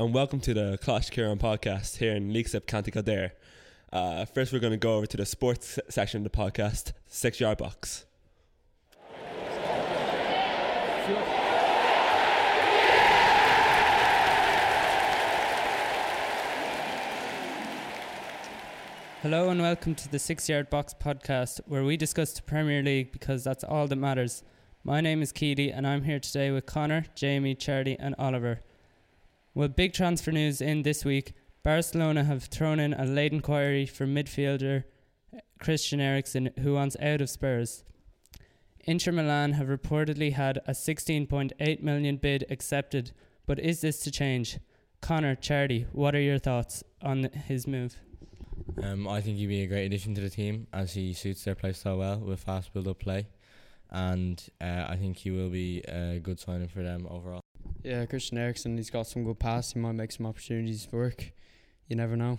[0.00, 3.34] and welcome to the Colaiste Chiaran podcast here in Leixlip, County Kildare.
[3.92, 7.38] Uh, first, we're going to go over to the sports section of the podcast, Six
[7.38, 8.06] Yard Box.
[19.20, 23.12] Hello and welcome to the Six Yard Box podcast, where we discuss the Premier League
[23.12, 24.44] because that's all that matters.
[24.82, 28.60] My name is Keely, and I'm here today with Connor, Jamie, Charlie, and Oliver.
[29.52, 31.32] Well, big transfer news in this week.
[31.64, 34.84] Barcelona have thrown in a late inquiry for midfielder
[35.58, 37.84] Christian Eriksen, who wants out of Spurs.
[38.84, 43.10] Inter Milan have reportedly had a 16.8 million bid accepted,
[43.44, 44.58] but is this to change?
[45.00, 47.96] Connor, Charlie, what are your thoughts on his move?
[48.82, 51.54] Um, I think he'd be a great addition to the team as he suits their
[51.56, 53.26] play style well with fast build up play,
[53.90, 57.39] and uh, I think he will be a good signing for them overall.
[57.82, 59.72] Yeah, Christian Eriksen, he's got some good pass.
[59.72, 61.32] He might make some opportunities for work.
[61.88, 62.38] You never know.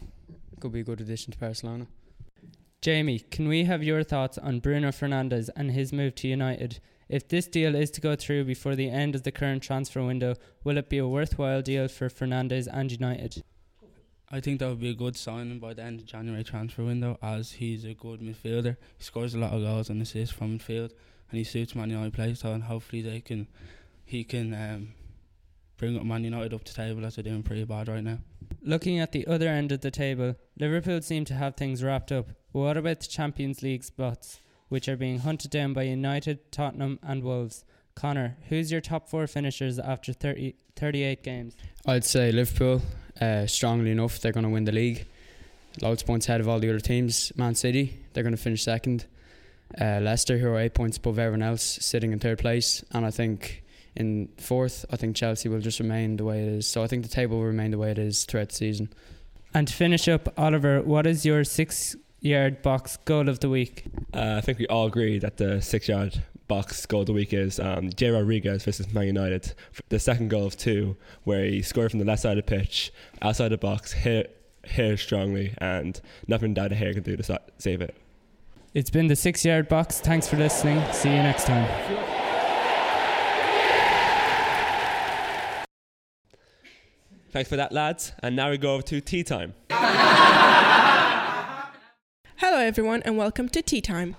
[0.60, 1.88] Could be a good addition to Barcelona.
[2.82, 6.80] Jamie, can we have your thoughts on Bruno Fernandes and his move to United?
[7.10, 10.36] If this deal is to go through before the end of the current transfer window,
[10.64, 13.44] will it be a worthwhile deal for Fernandes and United?
[14.32, 17.18] I think that would be a good signing by the end of January transfer window
[17.22, 18.78] as he's a good midfielder.
[18.98, 20.92] He scores a lot of goals and assists from midfield
[21.30, 23.48] and he suits Man United play style and hopefully they can
[24.06, 24.94] he can um,
[25.82, 28.20] bring up Man United up to table as they're doing pretty bad right now.
[28.62, 32.28] Looking at the other end of the table, Liverpool seem to have things wrapped up.
[32.54, 37.00] But what about the Champions League spots, which are being hunted down by United, Tottenham,
[37.02, 37.66] and Wolves?
[37.96, 41.58] Connor, who's your top four finishers after 30, 38 games?
[41.88, 42.84] I'd say Liverpool,
[43.20, 45.08] uh, strongly enough, they're going to win the league.
[45.82, 47.32] Loads of points ahead of all the other teams.
[47.36, 49.08] Man City, they're going to finish second.
[49.80, 52.86] Uh, Leicester, who are eight points above everyone else, sitting in third place.
[52.92, 53.64] And I think
[53.96, 56.68] in fourth, I think Chelsea will just remain the way it is.
[56.68, 58.90] So I think the table will remain the way it is throughout the season.
[59.54, 63.86] And to finish up, Oliver, what is your six yard box goal of the week?
[64.14, 67.34] Uh, I think we all agree that the six yard box goal of the week
[67.34, 69.54] is um, Jay Rodriguez versus Man United.
[69.90, 72.92] The second goal of two, where he scored from the left side of the pitch,
[73.22, 77.96] outside the box, hit, hit strongly, and nothing De Gea can do to save it.
[78.74, 80.00] It's been the six yard box.
[80.00, 80.82] Thanks for listening.
[80.94, 82.11] See you next time.
[87.32, 88.12] Thanks for that, lads.
[88.20, 89.54] And now we go over to tea time.
[92.36, 94.18] Hello, everyone, and welcome to Tea Time.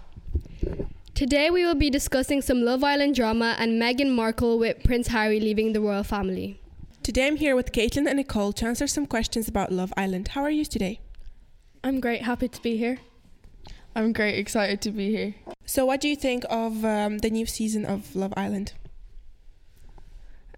[1.15, 5.39] Today we will be discussing some Love Island drama and Meghan Markle with Prince Harry
[5.41, 6.59] leaving the royal family.
[7.03, 10.29] Today I'm here with Caitlin and Nicole to answer some questions about Love Island.
[10.29, 11.01] How are you today?
[11.85, 13.01] I'm great, happy to be here.
[13.95, 15.35] I'm great, excited to be here.
[15.67, 18.73] So, what do you think of um, the new season of Love Island?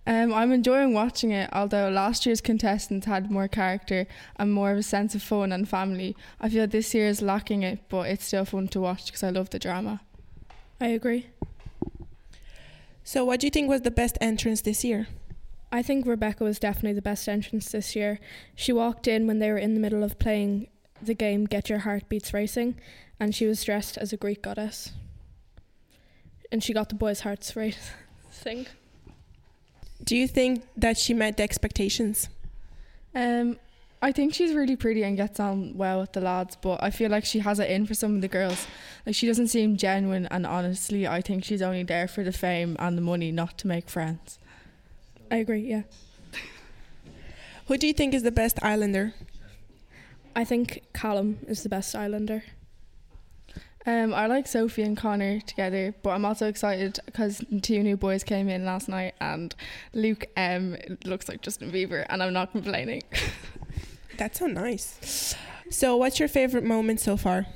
[0.07, 4.07] Um, I'm enjoying watching it, although last year's contestants had more character
[4.37, 6.15] and more of a sense of fun and family.
[6.41, 9.31] I feel this year is lacking it, but it's still fun to watch because I
[9.31, 10.03] love the drama.
[10.79, 11.27] I agree.
[13.03, 15.07] So, what do you think was the best entrance this year?
[15.73, 18.21] I think Rebecca was definitely the best entrance this year.
[18.55, 20.69] She walked in when they were in the middle of playing
[21.03, 22.77] the game Get Your Heartbeats Racing,
[23.19, 24.93] and she was dressed as a Greek goddess.
[26.53, 28.67] And she got the boys' hearts racing.
[30.03, 32.29] Do you think that she met the expectations?
[33.15, 33.59] Um,
[34.03, 37.11] I think she's really pretty and gets on well with the lads, but I feel
[37.11, 38.67] like she has it in for some of the girls.
[39.07, 42.77] Like she doesn't seem genuine, and honestly, I think she's only there for the fame
[42.79, 44.39] and the money, not to make friends.
[45.31, 45.61] I agree.
[45.61, 45.83] Yeah.
[47.67, 49.15] Who do you think is the best Islander?
[50.37, 52.43] I think Callum is the best Islander.
[53.87, 58.25] Um, I like Sophie and Connor together, but I'm also excited because two new boys
[58.25, 59.55] came in last night, and
[59.93, 63.03] Luke um looks like Justin Bieber, and I'm not complaining.
[64.17, 65.35] That's so nice.
[65.71, 67.47] So, what's your favorite moment so far?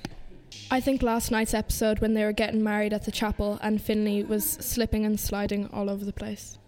[0.71, 4.23] I think last night's episode when they were getting married at the chapel and Finley
[4.23, 6.59] was slipping and sliding all over the place.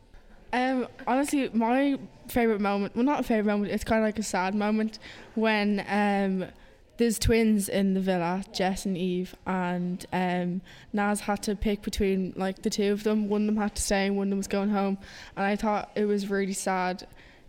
[0.52, 1.98] Um, honestly, my
[2.28, 4.98] favorite moment, well, not a favorite moment, it's kind of like a sad moment
[5.34, 6.48] when um,
[7.00, 10.60] there's twins in the villa, Jess and Eve, and um,
[10.92, 13.30] Naz had to pick between like the two of them.
[13.30, 14.98] One of them had to stay, and one of them was going home,
[15.34, 17.06] and I thought it was really sad.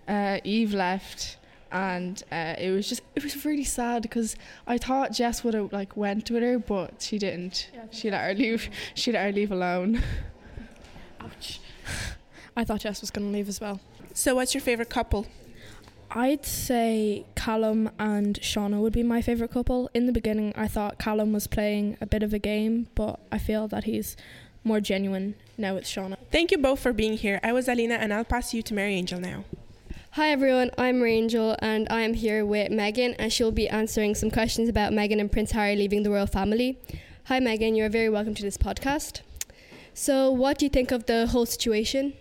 [0.08, 1.36] Uh, Eve left,
[1.70, 5.74] and uh, it was just it was really sad because I thought Jess would have
[5.74, 7.70] like went with her, but she didn't.
[7.74, 8.70] Yeah, she let her leave.
[8.94, 10.02] She let her leave alone.
[11.20, 11.60] Ouch.
[12.56, 13.82] I thought Jess was going to leave as well.
[14.14, 15.28] So, what's your favorite couple?
[16.14, 19.90] I'd say Callum and Shaughna would be my favourite couple.
[19.94, 23.38] In the beginning, I thought Callum was playing a bit of a game, but I
[23.38, 24.18] feel that he's
[24.66, 26.18] more genuine now with Shaughna.
[26.30, 27.40] Thank you both for being here.
[27.44, 29.46] I was Alina, and I'll pass you to Mary Angel now.
[30.12, 34.14] Hi everyone, I'm Mary Angel, and I am here with Megan and she'll be answering
[34.14, 36.78] some questions about Meghan and Prince Harry leaving the royal family.
[37.26, 39.22] Hi Megan, you're very welcome to this podcast.
[39.94, 42.14] So, what do you think of the whole situation?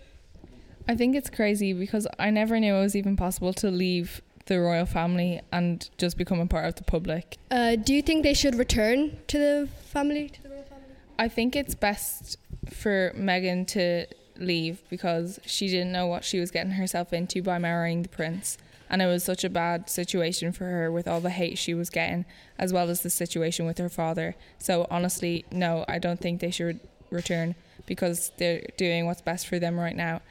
[0.87, 4.59] I think it's crazy because I never knew it was even possible to leave the
[4.59, 7.37] royal family and just become a part of the public.
[7.49, 10.29] Uh, do you think they should return to the family?
[10.29, 10.95] To the royal family?
[11.19, 12.37] I think it's best
[12.69, 14.05] for Meghan to
[14.37, 18.57] leave because she didn't know what she was getting herself into by marrying the prince.
[18.89, 21.89] And it was such a bad situation for her with all the hate she was
[21.89, 22.25] getting,
[22.59, 24.35] as well as the situation with her father.
[24.57, 27.55] So, honestly, no, I don't think they should return
[27.85, 30.21] because they're doing what's best for them right now.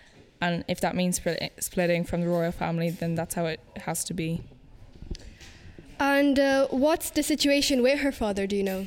[0.40, 1.20] And if that means
[1.58, 4.42] splitting from the royal family, then that's how it has to be.
[5.98, 8.86] And uh, what's the situation with her father, do you know?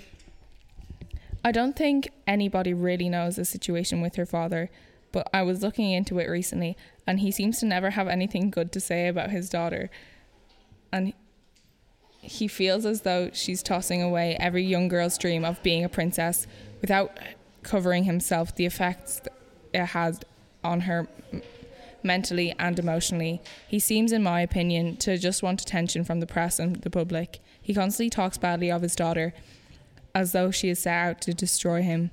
[1.46, 4.72] I don't think anybody really knows the situation with her father,
[5.12, 8.72] but I was looking into it recently and he seems to never have anything good
[8.72, 9.90] to say about his daughter.
[10.92, 11.14] And
[12.20, 16.48] he feels as though she's tossing away every young girl's dream of being a princess
[16.82, 17.18] without
[17.62, 19.22] covering himself the effects
[19.74, 20.22] it has
[20.64, 21.08] on her
[22.04, 23.42] mentally and emotionally.
[23.68, 27.40] He seems, in my opinion, to just want attention from the press and the public.
[27.62, 29.34] He constantly talks badly of his daughter
[30.14, 32.12] as though she is set out to destroy him.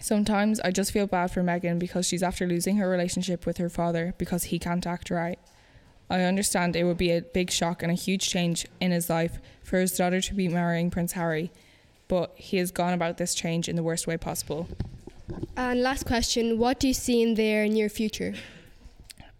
[0.00, 3.68] Sometimes I just feel bad for Meghan because she's after losing her relationship with her
[3.68, 5.38] father because he can't act right.
[6.10, 9.38] I understand it would be a big shock and a huge change in his life
[9.62, 11.50] for his daughter to be marrying Prince Harry,
[12.08, 14.68] but he has gone about this change in the worst way possible.
[15.56, 18.34] And last question what do you see in their near future?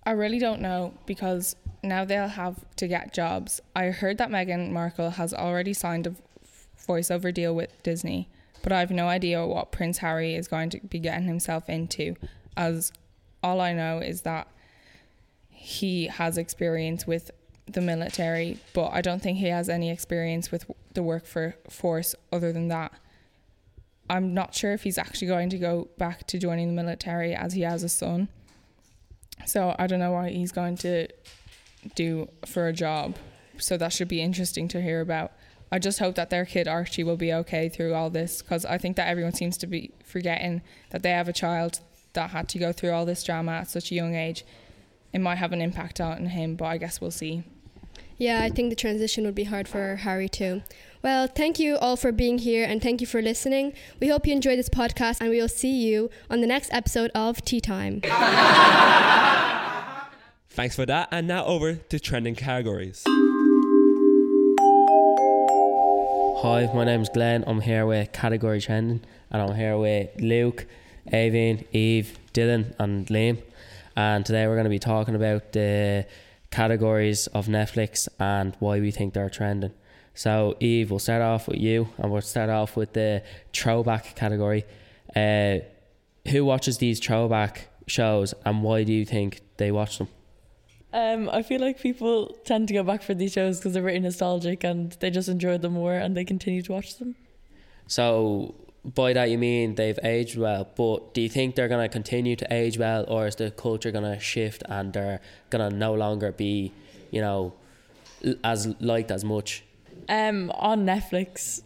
[0.05, 3.61] I really don't know because now they'll have to get jobs.
[3.75, 6.15] I heard that Meghan Markle has already signed a
[6.89, 8.29] voiceover deal with Disney,
[8.63, 12.17] but I have no idea what Prince Harry is going to be getting himself into,
[12.57, 12.93] as
[13.43, 14.49] all I know is that
[15.49, 17.31] he has experience with
[17.67, 22.69] the military, but I don't think he has any experience with the workforce other than
[22.69, 22.93] that.
[24.13, 27.55] I'm not sure if he's actually going to go back to joining the military as
[27.55, 28.29] he has a son.
[29.47, 31.09] So I don't know what he's going to
[31.95, 33.17] do for a job.
[33.57, 35.33] So that should be interesting to hear about.
[35.73, 38.77] I just hope that their kid Archie will be okay through all this because I
[38.77, 40.61] think that everyone seems to be forgetting
[40.91, 41.81] that they have a child
[42.13, 44.45] that had to go through all this drama at such a young age.
[45.15, 47.45] It might have an impact on him, but I guess we'll see.
[48.19, 50.63] Yeah, I think the transition would be hard for Harry too.
[51.03, 53.73] Well, thank you all for being here and thank you for listening.
[53.99, 57.11] We hope you enjoyed this podcast and we will see you on the next episode
[57.13, 58.01] of Tea Time.
[60.51, 61.09] Thanks for that.
[61.11, 63.03] And now over to trending categories.
[66.43, 67.43] Hi, my name's Glenn.
[67.49, 69.01] I'm here with Category Trending
[69.33, 70.67] and I'm here with Luke,
[71.13, 73.43] Avine, Eve, Dylan, and Liam.
[73.97, 76.07] And today we're going to be talking about the
[76.53, 79.73] categories of Netflix and why we think they're trending.
[80.15, 83.23] So, Eve, we'll start off with you and we'll start off with the
[83.53, 84.65] throwback category.
[85.17, 85.59] Uh,
[86.29, 90.09] who watches these throwback shows and why do you think they watch them?
[90.93, 93.99] Um, I feel like people tend to go back for these shows because they're very
[93.99, 97.17] nostalgic and they just enjoy them more and they continue to watch them.
[97.87, 98.55] So,
[98.85, 102.37] by that you mean they've aged well, but do you think they're going to continue
[102.37, 105.95] to age well or is the culture going to shift and they're going to no
[105.95, 106.73] longer be,
[107.11, 107.55] you know,
[108.45, 109.65] as liked as much?
[110.09, 111.63] Um, on Netflix,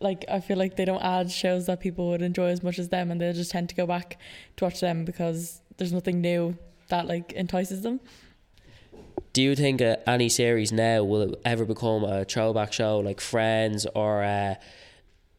[0.00, 2.88] like I feel like they don't add shows that people would enjoy as much as
[2.88, 4.18] them, and they just tend to go back
[4.56, 6.56] to watch them because there's nothing new
[6.88, 8.00] that like entices them.
[9.32, 13.86] Do you think uh, any series now will ever become a throwback show like Friends
[13.94, 14.56] or uh,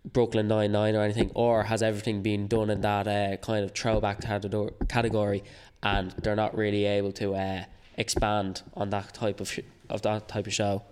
[0.05, 3.73] Brooklyn Nine Nine or anything, or has everything been done in that uh, kind of
[3.73, 5.43] throwback category,
[5.83, 7.63] and they're not really able to uh,
[7.97, 10.83] expand on that type of sh- of that type of show?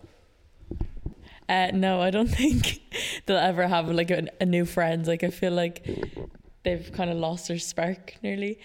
[1.49, 2.81] Uh, no, I don't think
[3.25, 5.07] they'll ever have like a, a new friends.
[5.07, 5.85] Like I feel like
[6.63, 8.59] they've kind of lost their spark nearly.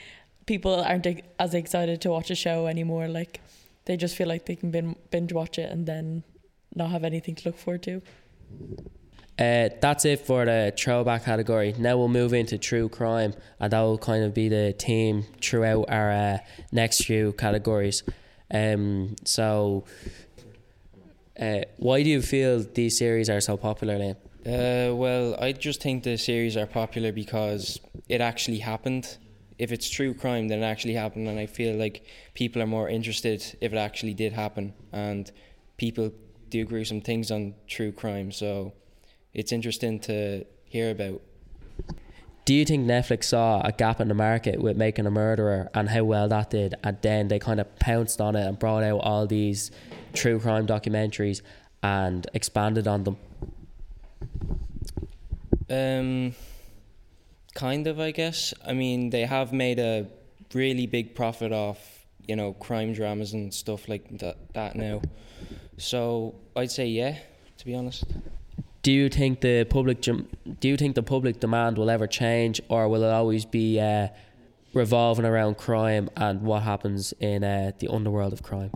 [0.46, 1.06] People aren't
[1.38, 3.08] as excited to watch a show anymore.
[3.08, 3.40] Like
[3.86, 6.22] they just feel like they can bin- binge watch it and then
[6.74, 8.02] not have anything to look forward to.
[9.36, 11.74] Uh, that's it for the throwback category.
[11.78, 15.86] Now we'll move into true crime, and that will kind of be the theme throughout
[15.88, 16.38] our uh,
[16.70, 18.04] next few categories.
[18.52, 19.84] Um, so
[21.40, 24.16] uh, why do you feel these series are so popular, Liam?
[24.46, 29.16] Uh, well, I just think the series are popular because it actually happened.
[29.58, 32.88] If it's true crime, then it actually happened, and I feel like people are more
[32.88, 34.74] interested if it actually did happen.
[34.92, 35.30] And
[35.76, 36.12] people
[36.50, 38.72] do gruesome things on true crime, so
[39.32, 41.20] it's interesting to hear about.
[42.44, 45.88] Do you think Netflix saw a gap in the market with making a murderer and
[45.88, 48.98] how well that did, and then they kind of pounced on it and brought out
[48.98, 49.70] all these
[50.12, 51.40] true crime documentaries
[51.82, 53.16] and expanded on them?
[55.70, 56.34] Um,
[57.54, 58.52] kind of, I guess.
[58.66, 60.06] I mean, they have made a
[60.52, 65.00] really big profit off, you know, crime dramas and stuff like that, that now.
[65.78, 67.16] So I'd say yeah,
[67.56, 68.04] to be honest.
[68.84, 72.86] Do you think the public do you think the public demand will ever change, or
[72.86, 74.08] will it always be uh,
[74.74, 78.70] revolving around crime and what happens in uh, the underworld of crime?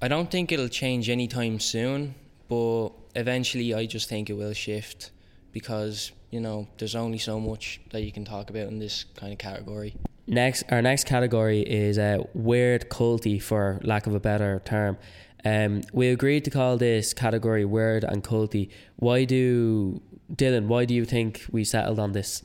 [0.00, 2.14] I don't think it'll change anytime soon,
[2.48, 5.10] but eventually I just think it will shift
[5.52, 9.34] because, you know, there's only so much that you can talk about in this kind
[9.34, 9.94] of category.
[10.26, 14.96] Next, our next category is uh, weird culty, for lack of a better term.
[15.44, 18.70] Um, we agreed to call this category weird and culty.
[18.96, 20.00] Why do
[20.32, 20.66] Dylan?
[20.66, 22.42] Why do you think we settled on this?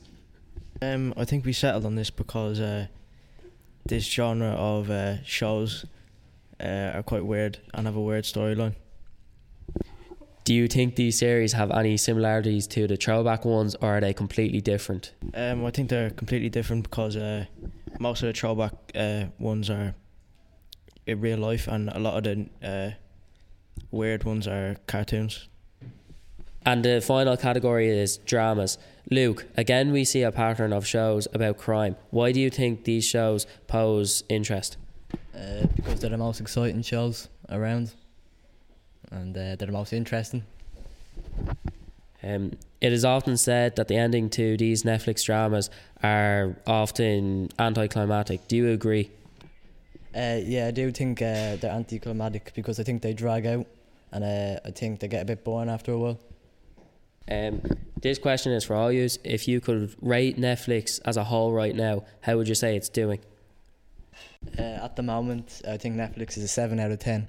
[0.82, 2.86] Um, I think we settled on this because uh,
[3.86, 5.86] this genre of uh, shows
[6.60, 8.74] uh, are quite weird and have a weird storyline.
[10.44, 14.14] Do you think these series have any similarities to the throwback ones, or are they
[14.14, 15.12] completely different?
[15.34, 17.44] Um, I think they're completely different because uh,
[18.00, 19.94] most of the throwback uh, ones are
[21.08, 22.90] in real life, and a lot of the uh,
[23.90, 25.48] weird ones are cartoons.
[26.64, 28.76] And the final category is dramas.
[29.10, 31.96] Luke, again, we see a pattern of shows about crime.
[32.10, 34.76] Why do you think these shows pose interest?
[35.34, 37.94] Uh, because they're the most exciting shows around,
[39.10, 40.42] and uh, they're the most interesting.
[42.22, 45.70] Um, it is often said that the ending to these Netflix dramas
[46.02, 48.46] are often anticlimactic.
[48.48, 49.10] Do you agree?
[50.18, 53.66] Uh, yeah, I do think uh, they're anticlimactic because I think they drag out,
[54.10, 56.18] and uh, I think they get a bit boring after a while.
[57.30, 57.62] Um,
[58.00, 59.08] this question is for all you.
[59.22, 62.88] If you could rate Netflix as a whole right now, how would you say it's
[62.88, 63.20] doing?
[64.58, 67.28] Uh, at the moment, I think Netflix is a seven out of ten.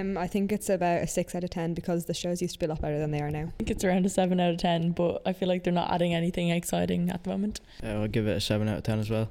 [0.00, 2.58] Um, I think it's about a six out of ten because the shows used to
[2.58, 3.48] be a lot better than they are now.
[3.48, 5.90] I think it's around a seven out of ten, but I feel like they're not
[5.90, 7.60] adding anything exciting at the moment.
[7.82, 9.30] Uh, I'll give it a seven out of ten as well.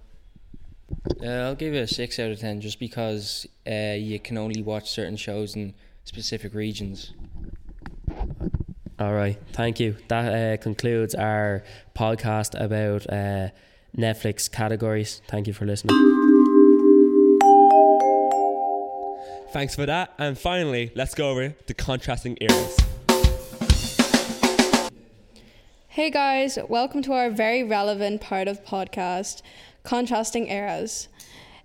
[1.21, 4.61] Uh, I'll give it a six out of ten just because uh, you can only
[4.61, 5.73] watch certain shows in
[6.03, 7.13] specific regions.
[8.99, 9.97] All right, thank you.
[10.07, 11.63] That uh, concludes our
[11.95, 13.49] podcast about uh,
[13.97, 15.21] Netflix categories.
[15.27, 15.95] Thank you for listening.
[19.51, 20.13] Thanks for that.
[20.17, 22.77] And finally, let's go over the contrasting eras.
[25.95, 29.41] Hey guys, welcome to our very relevant part of podcast,
[29.83, 31.07] Contrasting Eras.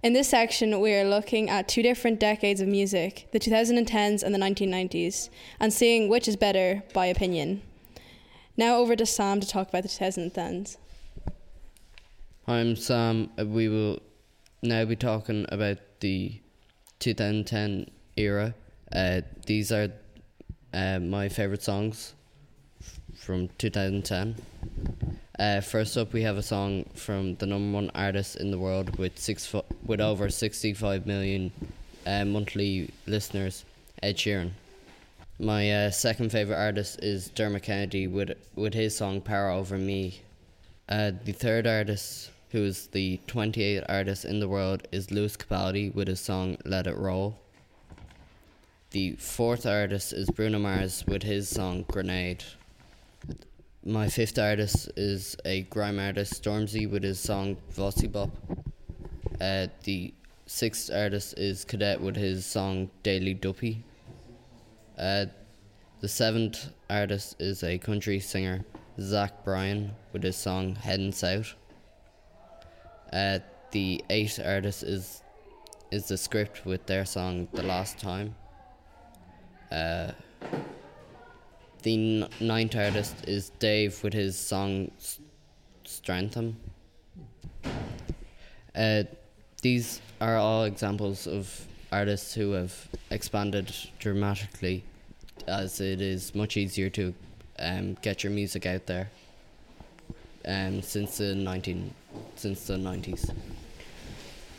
[0.04, 4.32] In this section, we are looking at two different decades of music, the 2010s and
[4.32, 7.62] the 1990s, and seeing which is better by opinion.
[8.56, 10.76] Now over to Sam to talk about the 2010s.
[12.46, 13.30] I'm Sam.
[13.36, 13.98] Uh, We will
[14.62, 16.40] now be talking about the
[17.00, 18.54] 2010 era.
[18.92, 19.88] Uh, these are
[20.72, 22.14] uh, my favorite songs
[23.20, 24.34] from 2010.
[25.38, 28.98] Uh, first up, we have a song from the number one artist in the world
[28.98, 31.52] with six fo- with over 65 million
[32.06, 33.64] uh, monthly listeners,
[34.02, 34.52] Ed Sheeran.
[35.38, 40.20] My uh, second favorite artist is Dermot Kennedy with with his song "Power Over Me."
[40.88, 45.94] Uh, the third artist, who is the 28th artist in the world, is Lewis Capaldi
[45.94, 47.38] with his song "Let It Roll."
[48.92, 52.44] The fourth artist is Bruno Mars with his song "Grenade."
[53.84, 58.30] My fifth artist is a grime artist, Stormzy, with his song Vossi Bop.
[59.40, 60.12] Uh, the
[60.46, 63.82] sixth artist is Cadet with his song Daily Duppy.
[64.98, 65.26] Uh,
[66.00, 68.64] the seventh artist is a country singer,
[69.00, 71.54] Zach Bryan, with his song Heading South.
[73.12, 73.38] Uh,
[73.70, 75.22] the eighth artist is
[75.90, 78.34] is the script with their song The Last Time.
[79.72, 80.12] Uh,
[81.82, 84.90] the ninth artist is Dave with his song
[85.84, 86.56] Strantham.
[88.74, 89.04] Uh,
[89.62, 94.84] these are all examples of artists who have expanded dramatically
[95.46, 97.14] as it is much easier to
[97.58, 99.10] um, get your music out there
[100.46, 101.94] um, since the 19
[102.36, 103.34] since the 90s.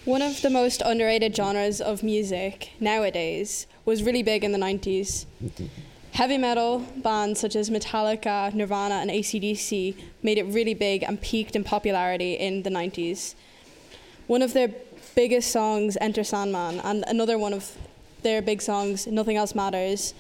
[0.05, 5.25] One of the most underrated genres of music nowadays was really big in the 90s.
[6.13, 11.55] Heavy metal bands such as Metallica, Nirvana, and ACDC made it really big and peaked
[11.55, 13.33] in popularity in the 90s.
[14.27, 14.69] One of their
[15.15, 17.77] biggest songs, Enter Sandman, and another one of
[18.23, 20.13] their big songs, Nothing Else Matters,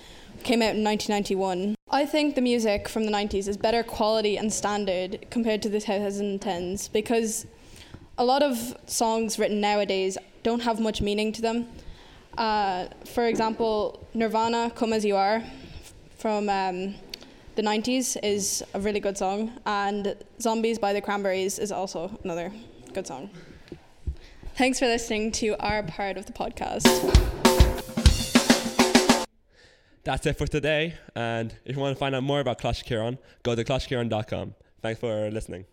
[0.43, 1.75] came out in 1991.
[1.89, 5.79] I think the music from the 90s is better quality and standard compared to the
[5.79, 7.45] 2010s because
[8.17, 11.67] a lot of songs written nowadays don't have much meaning to them.
[12.37, 15.43] Uh, for example, Nirvana, Come As You Are
[16.21, 16.93] from um,
[17.55, 22.53] the 90s is a really good song, and Zombies by the Cranberries is also another
[22.93, 23.31] good song.
[24.55, 26.85] Thanks for listening to our part of the podcast.
[30.03, 30.95] That's it for today.
[31.15, 34.53] And if you want to find out more about Colaiste Chiaran, go to clashkieran.com.
[34.81, 35.65] Thanks for listening.